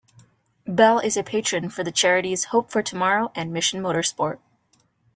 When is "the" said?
1.83-1.91